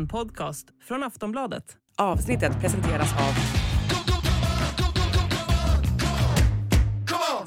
[0.00, 1.76] En podcast från Aftonbladet.
[1.96, 3.34] Avsnittet presenteras av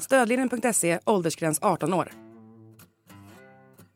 [0.00, 2.12] Stödlinjen.se, åldersgräns 18 år.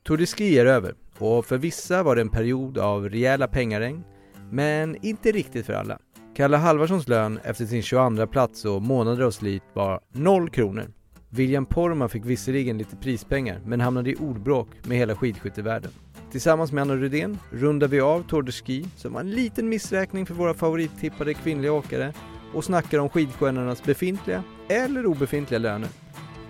[0.03, 4.03] Tour de Ski är över och för vissa var det en period av rejäla pengaregn,
[4.51, 5.99] men inte riktigt för alla.
[6.35, 10.93] Kalle Halvarssons lön efter sin 22 plats och månader av slit var 0 kronor.
[11.31, 15.91] William Porma fick visserligen lite prispengar, men hamnade i ordbråk med hela skidskyttevärlden.
[16.31, 20.25] Tillsammans med Anna Rydén rundar vi av Tour de Ski, som var en liten missräkning
[20.25, 22.13] för våra favorittippade kvinnliga åkare,
[22.53, 25.89] och snackar om skidstjärnornas befintliga eller obefintliga löner.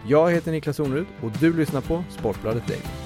[0.08, 2.99] Jag heter Niklas Onrud och du lyssnar på Sportbladet Daily.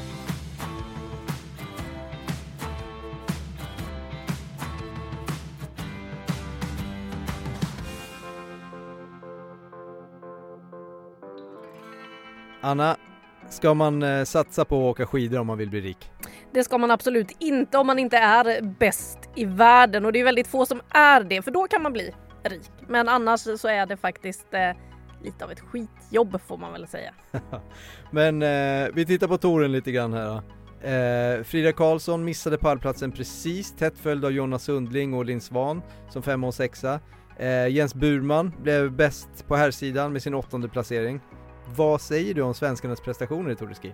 [12.66, 12.98] Anna,
[13.49, 16.12] ska man eh, satsa på att åka skidor om man vill bli rik?
[16.53, 20.23] Det ska man absolut inte om man inte är bäst i världen och det är
[20.23, 22.72] väldigt få som är det för då kan man bli rik.
[22.88, 24.72] Men annars så är det faktiskt eh,
[25.23, 27.14] lite av ett skitjobb får man väl säga.
[28.11, 30.41] Men eh, vi tittar på touren lite grann här.
[30.81, 36.23] Eh, Frida Karlsson missade pallplatsen precis, tätt följd av Jonas Sundling och Linn Svan som
[36.23, 37.00] femma och sexa.
[37.38, 41.22] Eh, Jens Burman blev bäst på herrsidan med sin åttonde placering.
[41.75, 43.94] Vad säger du om svenskarnas prestationer i Tour de Ski?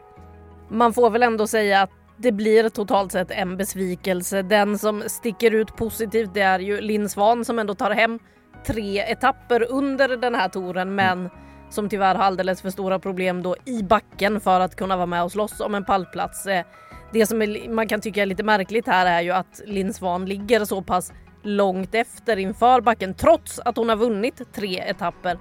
[0.70, 4.42] Man får väl ändå säga att det blir totalt sett en besvikelse.
[4.42, 8.20] Den som sticker ut positivt det är ju Linn Svan som ändå tar hem
[8.68, 11.30] tre etapper under den här touren men
[11.70, 15.24] som tyvärr har alldeles för stora problem då i backen för att kunna vara med
[15.24, 16.46] och slåss om en pallplats.
[16.46, 16.66] Eh,
[17.14, 20.26] Det som är, man kan tycka är lite märkligt här är ju att Linn Svan
[20.26, 25.38] ligger så pass långt efter inför backen trots att hon har vunnit tre etapper.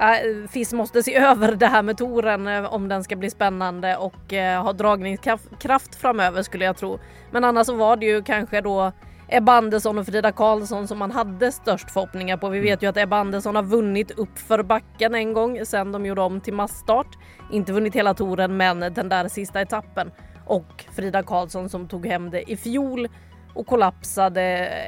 [0.00, 3.96] Äh, FIS måste se över det här med touren eh, om den ska bli spännande
[3.96, 6.98] och eh, ha dragningskraft framöver skulle jag tro.
[7.30, 8.92] Men annars så var det ju kanske då
[9.28, 12.48] Ebba Andersson och Frida Karlsson som man hade störst förhoppningar på.
[12.48, 16.06] Vi vet ju att Ebba Andersson har vunnit upp för backen en gång sen de
[16.06, 17.18] gjorde om till massstart.
[17.52, 20.10] Inte vunnit hela touren men den där sista etappen.
[20.46, 23.08] Och Frida Karlsson som tog hem det i fjol
[23.56, 24.42] och kollapsade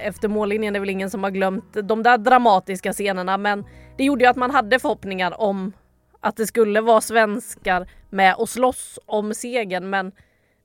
[0.05, 0.73] efter mållinjen.
[0.73, 3.65] Det är väl ingen som har glömt de där dramatiska scenerna men
[3.97, 5.73] det gjorde ju att man hade förhoppningar om
[6.21, 10.13] att det skulle vara svenskar med och slåss om segern men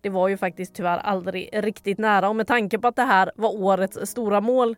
[0.01, 3.31] det var ju faktiskt tyvärr aldrig riktigt nära och med tanke på att det här
[3.35, 4.75] var årets stora mål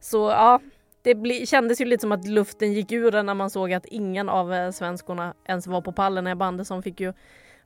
[0.00, 0.60] så ja,
[1.02, 3.86] det bli, kändes ju lite som att luften gick ur en när man såg att
[3.86, 6.26] ingen av eh, svenskorna ens var på pallen.
[6.26, 7.12] Ebba Andersson fick ju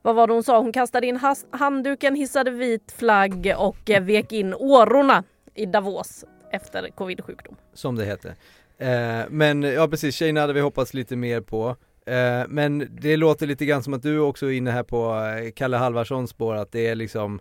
[0.01, 0.59] vad var det hon sa?
[0.59, 1.19] Hon kastade in
[1.51, 5.23] handduken, hissade vit flagg och eh, vek in årorna
[5.55, 7.55] i Davos efter covid-sjukdom.
[7.73, 8.35] Som det heter.
[8.77, 11.75] Eh, men ja precis, tjejerna hade vi hoppats lite mer på.
[12.05, 15.51] Eh, men det låter lite grann som att du också är inne här på eh,
[15.51, 17.39] Kalle Halvarssons spår att det är liksom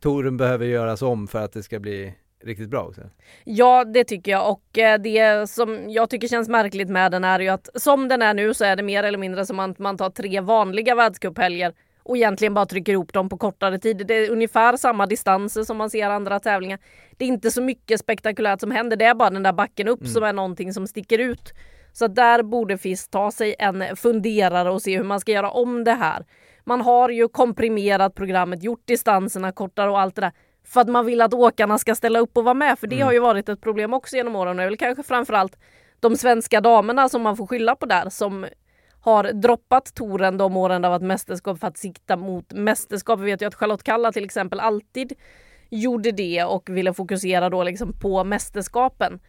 [0.00, 3.00] Toren behöver göras om för att det ska bli riktigt bra också.
[3.44, 7.40] Ja, det tycker jag och eh, det som jag tycker känns märkligt med den är
[7.40, 9.96] ju att som den är nu så är det mer eller mindre som att man
[9.96, 11.72] tar tre vanliga världscuphelger
[12.02, 14.06] och egentligen bara trycker ihop dem på kortare tid.
[14.06, 16.78] Det är ungefär samma distanser som man ser andra tävlingar.
[17.16, 18.96] Det är inte så mycket spektakulärt som händer.
[18.96, 20.12] Det är bara den där backen upp Mm.
[20.12, 21.52] som är någonting som sticker ut.
[21.92, 25.84] Så där borde FIS ta sig en funderare och se hur man ska göra om
[25.84, 26.24] det här.
[26.64, 30.32] Man har ju komprimerat programmet, gjort distanserna kortare och allt det där
[30.64, 32.78] för att man vill att åkarna ska ställa upp och vara med.
[32.78, 33.06] För det Mm.
[33.06, 34.56] har ju varit ett problem också genom åren.
[34.56, 35.56] Det är väl kanske framförallt
[36.00, 38.46] de svenska damerna som man får skylla på där som
[39.00, 43.20] har droppat touren de åren det har varit mästerskap för att sikta mot mästerskap.
[43.20, 45.12] Vi vet ju att Charlotte Kalla till exempel alltid
[45.70, 49.20] gjorde det och ville fokusera då liksom på mästerskapen.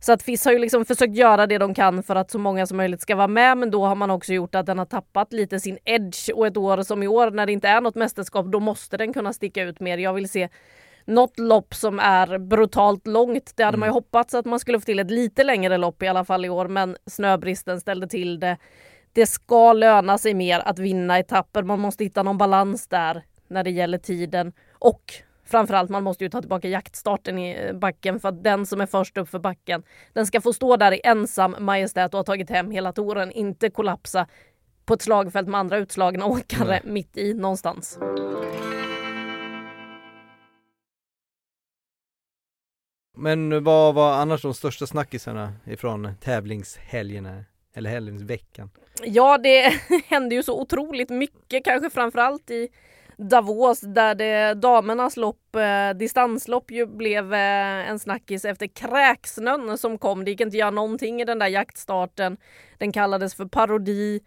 [0.00, 2.66] Så att FIS har ju liksom försökt göra det de kan för att så många
[2.66, 5.32] som möjligt ska vara med men då har man också gjort att den har tappat
[5.32, 8.46] lite sin edge och ett år som i år när det inte är något mästerskap
[8.46, 9.98] då måste den kunna sticka ut mer.
[9.98, 10.48] Jag vill se
[11.04, 13.52] något lopp som är brutalt långt.
[13.56, 16.08] Det hade man ju hoppats att man skulle få till ett lite längre lopp i
[16.08, 18.56] alla fall i år men snöbristen ställde till det.
[19.12, 21.62] Det ska löna sig mer att vinna etapper.
[21.62, 25.02] Man måste hitta någon balans där när det gäller tiden och
[25.46, 29.16] framförallt man måste ju ta tillbaka jaktstarten i backen för att den som är först
[29.16, 29.82] upp för backen
[30.12, 33.70] den ska få stå där i ensam majestät och ha tagit hem hela touren, inte
[33.70, 34.26] kollapsa
[34.84, 36.80] på ett slagfält med andra utslagna åkare Nej.
[36.84, 37.98] mitt i någonstans.
[43.18, 47.44] Men vad var annars de största snackisarna ifrån tävlingshelgerna?
[47.74, 48.70] Eller helgveckan?
[49.02, 52.68] Ja, det hände ju så otroligt mycket, kanske framförallt i
[53.18, 59.98] Davos där det damernas lopp, eh, distanslopp ju blev eh, en snackis efter kräksnön som
[59.98, 60.24] kom.
[60.24, 62.36] Det gick inte att göra någonting i den där jaktstarten.
[62.78, 64.20] Den kallades för parodi.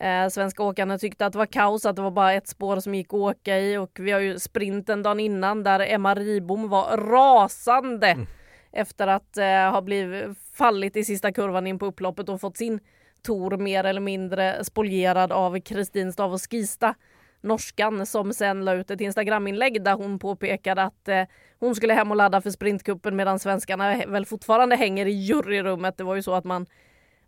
[0.00, 2.94] Eh, svenska åkarna tyckte att det var kaos, att det var bara ett spår som
[2.94, 6.96] gick att åka i och vi har ju sprinten dagen innan där Emma Ribom var
[6.96, 8.26] rasande mm.
[8.72, 12.80] efter att eh, ha blivit fallit i sista kurvan in på upploppet och fått sin
[13.22, 16.94] tour mer eller mindre spolierad av Kristin Stav och Skista
[17.40, 21.24] norskan som sen la ut ett Instagraminlägg där hon påpekade att eh,
[21.58, 25.96] hon skulle hem och ladda för sprintkuppen medan svenskarna väl fortfarande hänger i juryrummet.
[25.96, 26.66] Det var ju så att man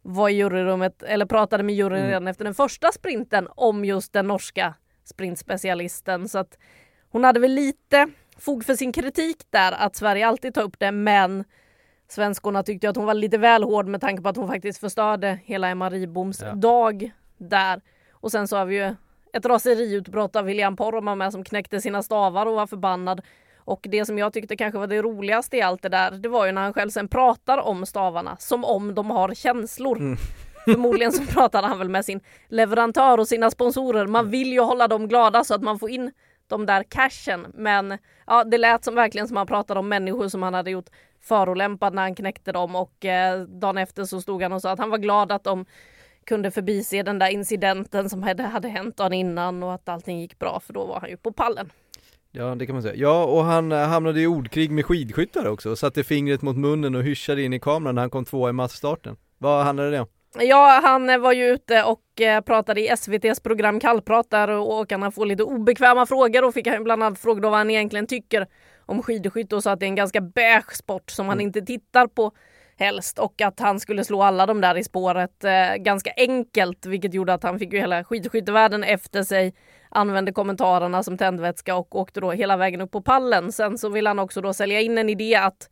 [0.02, 2.08] var i juryrummet eller pratade med juryn mm.
[2.08, 4.74] redan efter den första sprinten om just den norska
[5.04, 6.28] sprintspecialisten.
[6.28, 6.58] Så att
[7.10, 8.08] hon hade väl lite
[8.38, 11.44] fog för sin kritik där att Sverige alltid tar upp det men
[12.08, 15.38] svenskorna tyckte att hon var lite väl hård med tanke på att hon faktiskt förstörde
[15.44, 16.54] hela Emma Riboms ja.
[16.54, 17.80] dag där.
[18.12, 18.94] Och sen så har vi ju
[19.32, 23.20] ett raseriutbrott av William Poromaa med som knäckte sina stavar och var förbannad.
[23.64, 26.46] Och det som jag tyckte kanske var det roligaste i allt det där, det var
[26.46, 29.98] ju när han själv sen pratar om stavarna som om de har känslor.
[29.98, 30.16] Mm.
[30.64, 34.06] Förmodligen så pratade han väl med sin leverantör och sina sponsorer.
[34.06, 36.12] Man vill ju hålla dem glada så att man får in
[36.46, 37.46] de där cashen.
[37.54, 40.90] Men ja, det lät som verkligen som han pratade om människor som han hade gjort
[41.20, 44.78] förolämpad när han knäckte dem och eh, dagen efter så stod han och sa att
[44.78, 45.66] han var glad att de
[46.26, 50.38] kunde förbise den där incidenten som hade, hade hänt dagen innan och att allting gick
[50.38, 51.72] bra för då var han ju på pallen.
[52.34, 52.94] Ja det kan man säga.
[52.96, 56.94] Ja och han eh, hamnade i ordkrig med skidskyttar också och satte fingret mot munnen
[56.94, 59.16] och hyschade in i kameran när han kom tvåa i massstarten.
[59.38, 60.06] Vad handlade det om?
[60.40, 64.72] Ja, han eh, var ju ute och eh, pratade i SVTs program Kallprat där och
[64.72, 68.46] åkarna får lite obekväma frågor och fick han bland annat frågor vad han egentligen tycker
[68.86, 71.46] om skidskytte och sa att det är en ganska beige sport som han mm.
[71.46, 72.32] inte tittar på
[72.76, 77.14] helst och att han skulle slå alla de där i spåret eh, ganska enkelt vilket
[77.14, 79.54] gjorde att han fick ju hela skidskyttevärlden efter sig
[79.92, 83.52] använde kommentarerna som tändvätska och åkte då hela vägen upp på pallen.
[83.52, 85.70] Sen så vill han också då sälja in en idé att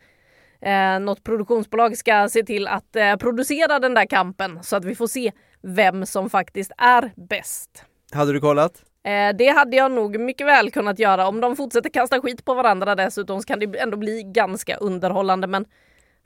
[0.61, 4.95] eh, något produktionsbolag ska se till att eh, producera den där kampen så att vi
[4.95, 5.33] får se
[5.63, 7.85] vem som faktiskt är bäst.
[8.13, 8.85] Hade du kollat?
[9.05, 11.29] Eh, det hade jag nog mycket väl kunnat göra.
[11.29, 15.47] Om de fortsätter kasta skit på varandra dessutom så kan det ändå bli ganska underhållande.
[15.47, 15.65] Men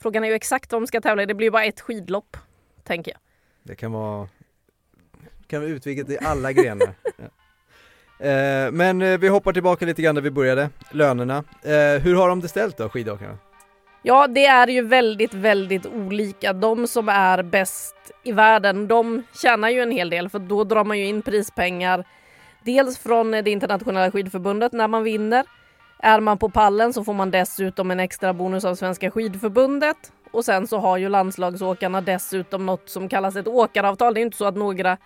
[0.05, 1.27] Frågan är ju exakt vad de ska tävla i.
[1.27, 2.37] Det blir ju bara ett skidlopp,
[2.83, 3.21] tänker jag.
[3.63, 4.29] Det kan vara,
[5.47, 6.95] kan vara utvidgat i alla grenar.
[7.17, 8.27] ja.
[8.27, 11.45] eh, men eh, vi hoppar tillbaka lite grann där vi började, lönerna.
[11.63, 13.39] Eh, hur har de det ställt då, skidåkarna?
[14.03, 16.53] Ja, det är ju väldigt, väldigt olika.
[16.53, 20.85] De som är bäst i världen, de tjänar ju en hel del för då drar
[20.85, 22.05] man ju in prispengar.
[22.65, 25.45] Dels från det internationella skidförbundet när man vinner
[25.99, 30.45] är man på pallen så får man dessutom en extra bonus av Svenska skidförbundet och
[30.45, 34.15] sen så har ju landslagsåkarna dessutom något som kallas ett åkaravtal.
[34.15, 34.97] Det är inte så att några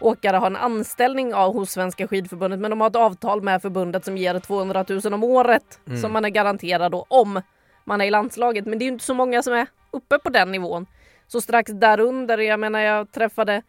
[0.00, 4.04] åkare har en anställning av hos Svenska skidförbundet men de har ett avtal med förbundet
[4.04, 6.00] som ger 200 000 om året mm.
[6.00, 7.42] som man är garanterad då om
[7.84, 8.66] man är i landslaget.
[8.66, 10.86] Men det är inte så många som är uppe på den nivån.
[11.26, 13.62] Så strax därunder, jag menar jag träffade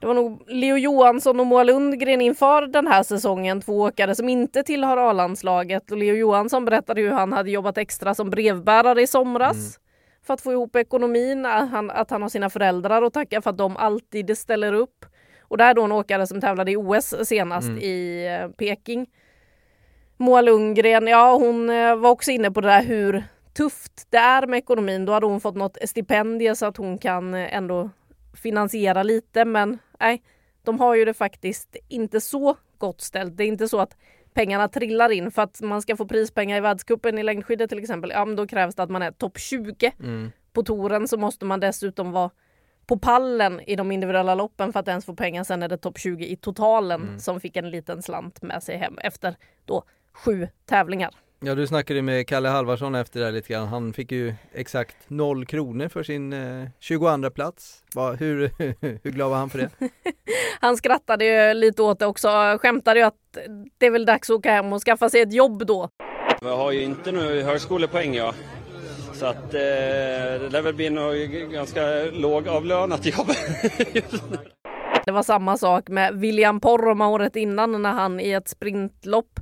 [0.00, 4.28] det var nog Leo Johansson och Moa Lundgren inför den här säsongen, två åkare som
[4.28, 5.90] inte tillhör A-landslaget.
[5.90, 9.72] Och Leo Johansson berättade hur han hade jobbat extra som brevbärare i somras mm.
[10.26, 13.50] för att få ihop ekonomin, att han, att han har sina föräldrar och tacka för
[13.50, 15.06] att de alltid ställer upp.
[15.40, 17.78] Och det är då en åkare som tävlade i OS senast mm.
[17.78, 19.06] i eh, Peking.
[20.16, 23.24] Moa Lundgren, ja hon eh, var också inne på det där hur
[23.56, 25.04] tufft det är med ekonomin.
[25.04, 27.90] Då hade hon fått något stipendie så att hon kan eh, ändå
[28.32, 30.22] finansiera lite men nej,
[30.62, 33.36] de har ju det faktiskt inte så gott ställt.
[33.36, 33.96] Det är inte så att
[34.34, 38.10] pengarna trillar in för att man ska få prispengar i världscupen i längdskidor till exempel.
[38.10, 39.92] Ja, men då krävs det att man är topp 20.
[40.00, 40.30] Mm.
[40.52, 42.30] På touren så måste man dessutom vara
[42.86, 45.44] på pallen i de individuella loppen för att ens få pengar.
[45.44, 47.18] Sen är det topp 20 i totalen mm.
[47.18, 51.14] som fick en liten slant med sig hem efter då sju tävlingar.
[51.42, 53.68] Ja du snackade med Kalle Halvarsson efter det här lite grann.
[53.68, 57.84] Han fick ju exakt noll kronor för sin eh, 22 plats.
[57.94, 58.50] Va, hur,
[59.02, 59.70] hur glad var han för det?
[60.60, 62.28] han skrattade ju lite åt det också.
[62.60, 63.38] Skämtade ju att
[63.78, 65.88] det är väl dags att åka hem och skaffa sig ett jobb då.
[66.40, 68.34] Jag har ju inte nu högskolepoäng jag.
[69.12, 69.60] Så att eh,
[70.40, 73.26] det lär väl bli något ganska lågavlönat jobb.
[75.04, 79.40] det var samma sak med William Poromaa året innan när han i ett sprintlopp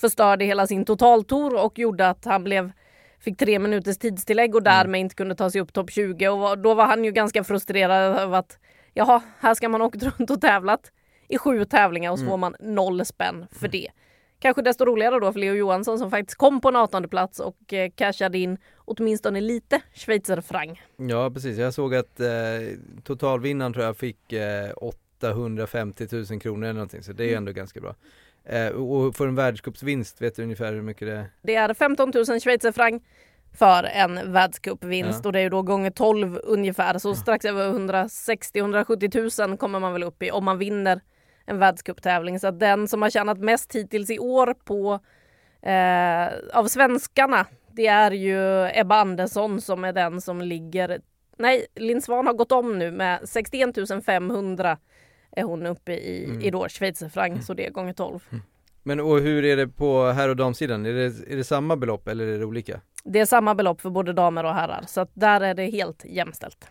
[0.00, 2.72] förstörde hela sin totaltour och gjorde att han blev
[3.20, 5.00] fick tre minuters tidstillägg och därmed mm.
[5.00, 8.38] inte kunde ta sig upp topp 20 och då var han ju ganska frustrerad över
[8.38, 8.58] att
[8.94, 10.92] jaha, här ska man åkt runt och tävlat
[11.28, 12.30] i sju tävlingar och så mm.
[12.30, 13.70] får man noll spänn för mm.
[13.70, 13.88] det.
[14.38, 17.72] Kanske desto roligare då för Leo Johansson som faktiskt kom på en 18 plats och
[17.72, 20.78] eh, cashade in åtminstone lite schweizerfranc.
[20.96, 22.28] Ja precis, jag såg att eh,
[23.04, 27.80] totalvinnaren tror jag fick eh, 850 000 kronor eller någonting så det är ändå ganska
[27.80, 27.94] bra.
[28.44, 31.30] Eh, och för en världscupsvinst, vet du ungefär hur mycket det är?
[31.42, 33.02] Det är 15 000 schweizerfranc
[33.58, 35.28] för en världscupvinst Ja.
[35.28, 39.92] och det är ju då gånger 12 ungefär så strax över 160-170 000 kommer man
[39.92, 41.00] väl upp i om man vinner
[41.46, 42.40] en världscuptävling.
[42.40, 45.00] Så att den som har tjänat mest hittills i år på
[45.68, 51.00] eh, av svenskarna det är ju Ebba Andersson som är den som ligger
[51.38, 54.78] Nej, Linn Svan har gått om nu med 61 500
[55.32, 56.40] är hon uppe i, Mm.
[56.42, 58.20] i då schweizerfranc så det är gånger 12.
[58.82, 60.86] Men och hur är det på herr och damsidan?
[60.86, 62.80] Är det, är det samma belopp eller är det olika?
[63.04, 66.04] Det är samma belopp för både damer och herrar så att där är det helt
[66.04, 66.68] jämställt.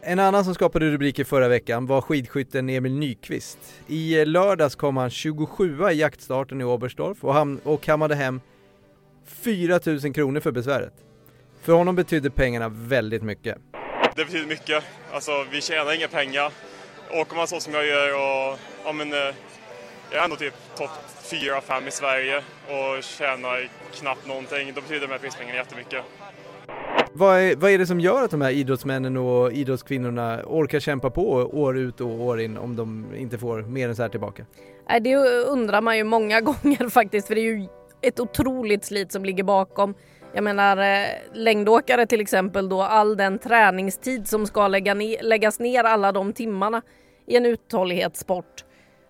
[0.00, 3.58] En annan som skapade rubriker förra veckan var skidskytten Emil Nyqvist.
[3.86, 8.40] I lördags kom han 27 i jaktstarten i Oberstdorf och, och kammade hem
[9.24, 10.94] 4 000 kronor för besväret.
[11.68, 13.58] För honom betydde pengarna väldigt mycket.
[14.16, 14.84] Det betyder mycket.
[15.12, 16.52] Alltså, vi tjänar inga pengar.
[17.10, 19.18] Åker man så som jag gör och ja, men, eh,
[20.10, 20.90] jag är ändå typ topp
[21.30, 26.04] 4-5 i Sverige och tjänar knappt någonting, då betyder de här prispengarna jättemycket.
[27.12, 31.10] Vad är, vad är det som gör att de här idrottsmännen och idrottskvinnorna orkar kämpa
[31.10, 34.46] på år ut och år in om de inte får mer än så här tillbaka?
[34.88, 37.68] Nej, det undrar man ju många gånger faktiskt för det är ju
[38.02, 39.94] ett otroligt slit som ligger bakom.
[40.34, 45.60] Jag menar eh, längdåkare till exempel då all den träningstid som ska lägga ne- läggas
[45.60, 46.82] ner alla de timmarna
[47.26, 48.64] i en uthållighetssport.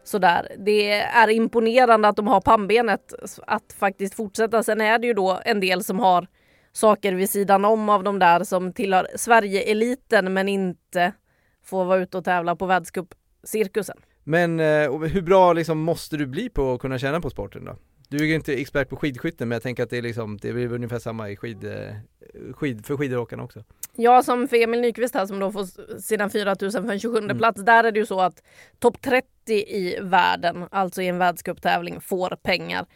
[0.04, 0.48] Sådär.
[0.58, 3.14] Det är imponerande att de har pannbenet
[3.46, 4.62] att faktiskt fortsätta.
[4.62, 6.26] Sen är det ju då en del som har
[6.72, 11.12] saker vid sidan om av de där som tillhör Sverige-eliten men inte
[11.64, 13.96] får vara ute och tävla på världscupcirkusen.
[14.24, 17.76] Men eh, hur bra liksom måste du bli på att kunna tjäna på sporten då?
[18.08, 20.48] Du är ju inte expert på skidskytte men jag tänker att det är liksom, det
[20.48, 21.94] är väl ungefär samma i skid, eh,
[22.54, 23.64] skid, för skidåkarna också.
[23.96, 27.38] Ja, som för Emil Nyqvist här som då får sina 4000 för en 27 Mm.
[27.38, 27.64] plats.
[27.64, 28.42] Där är det ju så att
[28.78, 32.86] topp 30 i världen, alltså i en världscuptävling, får pengar.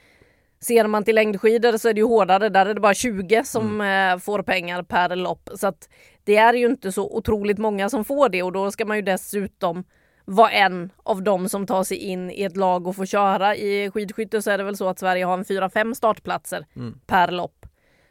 [0.61, 2.49] Ser man till längdskidor så är det ju hårdare.
[2.49, 4.14] Där är det bara 20 som Mm.
[4.16, 5.49] eh, får pengar per lopp.
[5.54, 5.88] Så att
[6.25, 9.02] det är ju inte så otroligt många som får det och då ska man ju
[9.02, 9.85] dessutom
[10.25, 13.57] vara en av dem som tar sig in i ett lag och får köra.
[13.57, 16.99] I skidskytte så är det väl så att Sverige har en 4-5 startplatser Mm.
[17.07, 17.67] per lopp.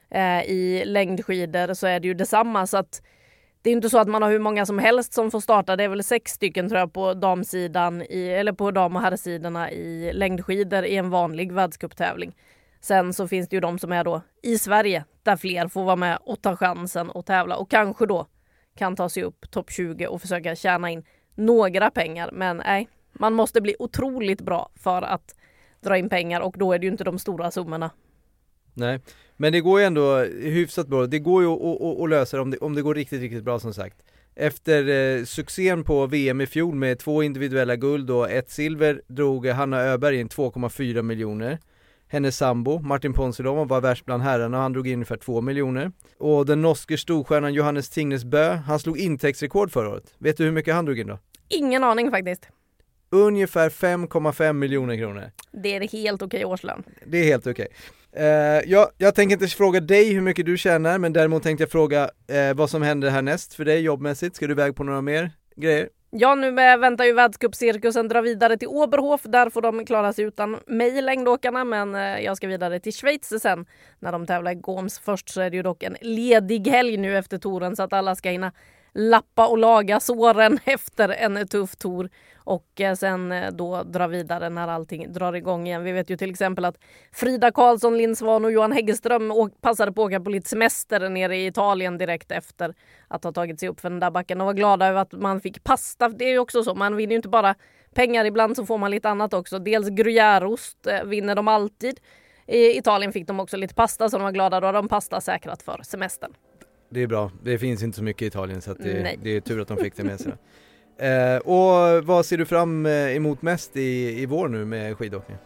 [0.10, 3.02] Eh, I längdskidor så är det ju detsamma så att
[3.62, 5.76] det är inte så att man har hur många som helst som får starta.
[5.76, 9.72] Det är väl sex stycken tror jag på damsidan i, eller på dam och herrsidorna
[9.72, 12.36] i längdskidor i en vanlig världscuptävling.
[12.82, 15.96] Sen så finns det ju de som är då i Sverige där fler får vara
[15.96, 18.28] med och ta chansen och tävla och kanske då
[18.78, 21.04] kan ta sig upp topp 20 och försöka tjäna in
[21.36, 22.30] några pengar.
[22.34, 25.36] Men nej, man måste bli otroligt bra för att
[25.82, 27.92] dra in pengar och då är det ju inte de stora summorna.
[28.74, 29.00] Nej,
[29.38, 31.06] men det går ju ändå hyfsat bra.
[31.06, 33.44] Det går ju att, att, att lösa det om, det om det går riktigt, riktigt
[33.44, 33.98] bra som sagt.
[34.36, 39.48] Efter eh, succén på VM i fjol med två individuella guld och ett silver drog
[39.48, 41.60] Hanna Öberg in 2,4 miljoner.
[42.12, 45.92] Hennes sambo Martin Ponsiluoma var värst bland herrarna och han drog in ungefär 2 miljoner.
[46.18, 50.14] Och den norske storstjärnan Johannes Tingnes Bø, han slog intäktsrekord förra året.
[50.18, 51.20] Vet du hur mycket han drog in då?
[51.50, 52.48] Ingen aning faktiskt.
[53.10, 55.32] Ungefär 5,5 miljoner kronor.
[55.52, 56.84] Det är helt okej årslön.
[57.06, 57.68] Det är helt okej.
[58.12, 58.26] Eh,
[58.72, 62.10] jag, jag tänker inte fråga dig hur mycket du tjänar, men däremot tänkte jag fråga
[62.28, 64.36] eh, vad som händer härnäst för dig jobbmässigt.
[64.36, 65.90] Ska du iväg på några mer grejer?
[66.14, 69.22] Ja, nu väntar ju världscupcirkusen dra vidare till Oberhof.
[69.24, 73.42] Där får de klara sig utan mig, längdåkarna, men eh, jag ska vidare till Schweiz
[73.42, 73.66] sen
[74.00, 75.00] när de tävlar i Goms.
[75.00, 78.16] Först så är det ju dock en ledig helg nu efter touren så att alla
[78.16, 78.52] ska hinna
[78.94, 82.10] lappa och laga såren efter en tuff tour
[82.44, 85.84] och eh, sen eh, då dra vidare när allting drar igång igen.
[85.84, 86.78] Vi vet ju till exempel att
[87.12, 91.38] Frida Karlsson, Linn Svan och Johan Häggström passade på att åka på lite semester nere
[91.38, 92.76] i Italien direkt efter
[93.08, 95.42] att ha tagit sig upp för den där backen och var glada över att man
[95.42, 96.10] fick pasta.
[96.10, 97.56] Det är ju också så, man vinner ju inte bara
[97.94, 99.60] pengar, ibland så får man lite annat också.
[99.60, 102.00] Dels gruyèreost eh, vinner de alltid.
[102.48, 104.60] I Italien fick de också lite pasta så de var glada.
[104.60, 106.34] Då har de pasta säkrat för semestern.
[106.94, 109.62] Det är bra, det finns inte så mycket i Italien så det, det är tur
[109.62, 110.34] att de fick det med sig.
[110.98, 115.38] Eh, och vad ser du fram eh, emot mest i, i vår nu med skidåkning?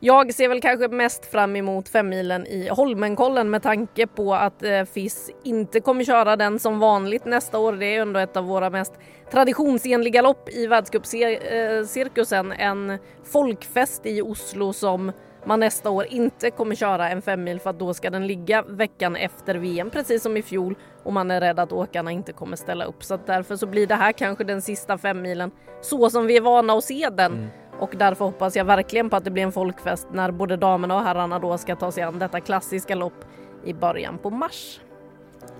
[0.00, 4.84] Jag ser väl kanske mest fram emot femmilen i Holmenkollen med tanke på att eh,
[4.84, 7.72] FIS inte kommer köra den som vanligt nästa år.
[7.72, 8.92] Det är ändå ett av våra mest
[9.30, 12.52] traditionsenliga lopp i världscupcirkusen.
[12.52, 15.12] En folkfest i Oslo som
[15.46, 19.16] man nästa år inte kommer köra en femmil för att då ska den ligga veckan
[19.16, 22.84] efter VM precis som i fjol och man är rädd att åkarna inte kommer ställa
[22.84, 23.04] upp.
[23.04, 25.50] Så därför så blir det här kanske den sista femmilen
[25.80, 27.48] så som vi är vana att se den.
[27.78, 31.02] Och därför hoppas jag verkligen på att det blir en folkfest när både damerna och
[31.02, 33.24] herrarna då ska ta sig an detta klassiska lopp
[33.64, 34.80] i början på mars.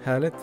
[0.05, 0.35] Härligt.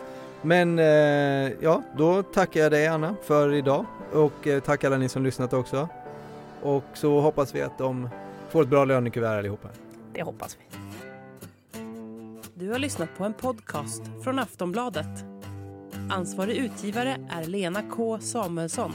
[0.42, 5.10] Men eh, ja, då tackar jag dig Anna för idag och eh, tack alla ni
[5.10, 5.88] som lyssnat också.
[6.62, 8.10] och så hoppas vi att de
[8.54, 9.68] får ett bra lönekuvert allihopa.
[10.14, 10.78] Det hoppas vi.
[12.56, 15.26] Du har lyssnat på en podcast från Aftonbladet.
[16.10, 18.94] Ansvarig utgivare är Lena K Samuelsson.